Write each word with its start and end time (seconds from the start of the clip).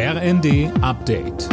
RND 0.00 0.70
Update. 0.80 1.48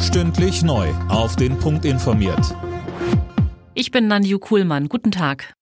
Stündlich 0.00 0.62
neu. 0.62 0.88
Auf 1.10 1.36
den 1.36 1.58
Punkt 1.58 1.84
informiert. 1.84 2.56
Ich 3.74 3.90
bin 3.90 4.06
Nanju 4.06 4.38
Kuhlmann. 4.38 4.88
Guten 4.88 5.10
Tag. 5.10 5.52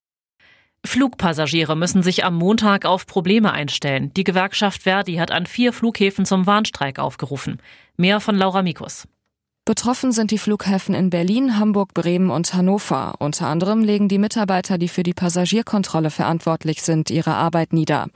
Flugpassagiere 0.87 1.77
müssen 1.77 2.05
sich 2.05 2.25
am 2.25 2.37
Montag 2.37 2.85
auf 2.85 3.07
Probleme 3.07 3.51
einstellen. 3.51 4.13
Die 4.15 4.23
Gewerkschaft 4.23 4.85
Verdi 4.85 5.17
hat 5.17 5.33
an 5.33 5.47
vier 5.47 5.73
Flughäfen 5.73 6.25
zum 6.25 6.47
Warnstreik 6.47 7.01
aufgerufen. 7.01 7.61
Mehr 7.97 8.21
von 8.21 8.37
Laura 8.37 8.63
Mikus. 8.63 9.09
Betroffen 9.69 10.13
sind 10.13 10.31
die 10.31 10.39
Flughäfen 10.39 10.95
in 10.95 11.11
Berlin, 11.11 11.59
Hamburg, 11.59 11.93
Bremen 11.93 12.31
und 12.31 12.55
Hannover. 12.55 13.17
Unter 13.19 13.49
anderem 13.49 13.83
legen 13.83 14.09
die 14.09 14.17
Mitarbeiter, 14.17 14.79
die 14.79 14.89
für 14.89 15.03
die 15.03 15.13
Passagierkontrolle 15.13 16.09
verantwortlich 16.09 16.81
sind, 16.81 17.11
ihre 17.11 17.35
Arbeit 17.35 17.75
nieder. 17.75 18.07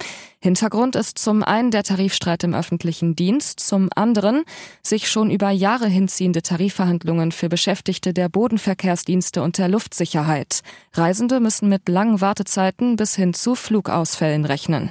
Hintergrund 0.41 0.97
ist 0.97 1.19
zum 1.19 1.43
einen 1.43 1.71
der 1.71 1.83
Tarifstreit 1.83 2.43
im 2.45 2.55
öffentlichen 2.55 3.17
Dienst, 3.17 3.61
zum 3.61 3.91
anderen 3.95 4.45
sich 4.81 5.11
schon 5.11 5.31
über 5.31 5.51
Jahre 5.51 5.89
hinziehende 5.89 6.41
Tarifverhandlungen 6.41 7.33
für 7.33 7.51
Beschäftigte 7.51 8.15
der 8.15 8.31
Bodenverkehrsdienste 8.31 9.43
und 9.43 9.59
der 9.59 9.69
Luftsicherheit. 9.69 10.63
Reisende 10.95 11.39
müssen 11.39 11.69
mit 11.69 11.87
langen 11.87 12.23
Wartezeiten 12.23 12.97
bis 12.97 13.15
hin 13.15 13.35
zu 13.35 13.57
Flugausfällen 13.57 14.47
rechnen. 14.47 14.91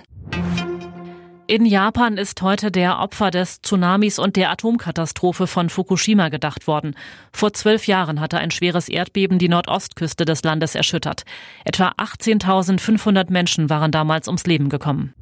In 1.51 1.65
Japan 1.65 2.15
ist 2.17 2.41
heute 2.41 2.71
der 2.71 2.99
Opfer 2.99 3.29
des 3.29 3.61
Tsunamis 3.61 4.19
und 4.19 4.37
der 4.37 4.51
Atomkatastrophe 4.51 5.47
von 5.47 5.69
Fukushima 5.69 6.29
gedacht 6.29 6.65
worden. 6.65 6.95
Vor 7.33 7.51
zwölf 7.51 7.87
Jahren 7.87 8.21
hatte 8.21 8.37
ein 8.37 8.51
schweres 8.51 8.87
Erdbeben 8.87 9.37
die 9.37 9.49
Nordostküste 9.49 10.23
des 10.23 10.43
Landes 10.43 10.75
erschüttert. 10.75 11.25
Etwa 11.65 11.89
18.500 11.97 13.33
Menschen 13.33 13.69
waren 13.69 13.91
damals 13.91 14.29
ums 14.29 14.45
Leben 14.45 14.69
gekommen. 14.69 15.13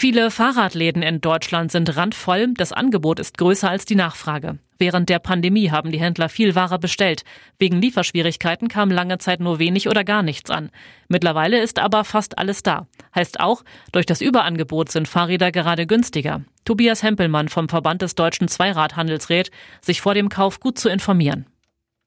Viele 0.00 0.30
Fahrradläden 0.30 1.02
in 1.02 1.20
Deutschland 1.20 1.72
sind 1.72 1.96
randvoll, 1.96 2.54
das 2.54 2.72
Angebot 2.72 3.18
ist 3.18 3.36
größer 3.36 3.68
als 3.68 3.84
die 3.84 3.96
Nachfrage. 3.96 4.60
Während 4.78 5.08
der 5.08 5.18
Pandemie 5.18 5.72
haben 5.72 5.90
die 5.90 5.98
Händler 5.98 6.28
viel 6.28 6.54
Ware 6.54 6.78
bestellt. 6.78 7.24
Wegen 7.58 7.82
Lieferschwierigkeiten 7.82 8.68
kam 8.68 8.92
lange 8.92 9.18
Zeit 9.18 9.40
nur 9.40 9.58
wenig 9.58 9.88
oder 9.88 10.04
gar 10.04 10.22
nichts 10.22 10.52
an. 10.52 10.70
Mittlerweile 11.08 11.60
ist 11.60 11.80
aber 11.80 12.04
fast 12.04 12.38
alles 12.38 12.62
da. 12.62 12.86
Heißt 13.12 13.40
auch, 13.40 13.64
durch 13.90 14.06
das 14.06 14.20
Überangebot 14.20 14.88
sind 14.92 15.08
Fahrräder 15.08 15.50
gerade 15.50 15.84
günstiger. 15.84 16.42
Tobias 16.64 17.02
Hempelmann 17.02 17.48
vom 17.48 17.68
Verband 17.68 18.00
des 18.00 18.14
Deutschen 18.14 18.46
Zweiradhandels 18.46 19.30
rät, 19.30 19.50
sich 19.80 20.00
vor 20.00 20.14
dem 20.14 20.28
Kauf 20.28 20.60
gut 20.60 20.78
zu 20.78 20.88
informieren. 20.88 21.46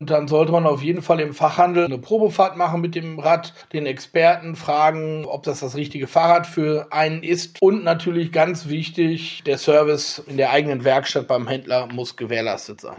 Dann 0.03 0.27
sollte 0.27 0.51
man 0.51 0.65
auf 0.65 0.81
jeden 0.81 1.03
Fall 1.03 1.19
im 1.19 1.31
Fachhandel 1.31 1.85
eine 1.85 1.99
Probefahrt 1.99 2.57
machen 2.57 2.81
mit 2.81 2.95
dem 2.95 3.19
Rad, 3.19 3.53
den 3.71 3.85
Experten 3.85 4.55
fragen, 4.55 5.25
ob 5.25 5.43
das 5.43 5.59
das 5.59 5.75
richtige 5.75 6.07
Fahrrad 6.07 6.47
für 6.47 6.87
einen 6.89 7.21
ist. 7.21 7.61
Und 7.61 7.83
natürlich 7.83 8.31
ganz 8.31 8.67
wichtig, 8.67 9.43
der 9.45 9.59
Service 9.59 10.23
in 10.25 10.37
der 10.37 10.49
eigenen 10.49 10.83
Werkstatt 10.83 11.27
beim 11.27 11.47
Händler 11.47 11.87
muss 11.93 12.15
gewährleistet 12.15 12.81
sein. 12.81 12.95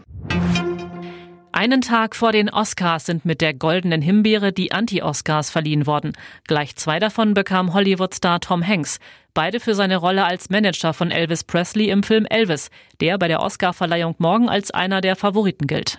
Einen 1.51 1.81
Tag 1.81 2.15
vor 2.15 2.31
den 2.31 2.49
Oscars 2.49 3.07
sind 3.07 3.25
mit 3.25 3.41
der 3.41 3.53
Goldenen 3.53 4.01
Himbeere 4.01 4.53
die 4.53 4.71
Anti-Oscars 4.71 5.51
verliehen 5.51 5.89
worden. 5.89 6.13
Gleich 6.47 6.77
zwei 6.77 7.01
davon 7.01 7.35
bekam 7.35 7.75
Hollywood-Star 7.75 8.39
Tom 8.39 8.67
Hanks. 8.67 9.01
Beide 9.35 9.59
für 9.59 9.75
seine 9.75 9.97
Rolle 9.97 10.25
als 10.25 10.51
Manager 10.51 10.95
von 10.95 11.11
Elvis 11.11 11.43
Presley 11.43 11.91
im 11.91 12.05
Film 12.05 12.27
Elvis, 12.27 12.71
der 13.01 13.19
bei 13.19 13.27
der 13.27 13.41
Oscarverleihung 13.41 14.15
morgen 14.19 14.49
als 14.49 14.71
einer 14.71 15.01
der 15.01 15.17
Favoriten 15.17 15.67
gilt. 15.67 15.99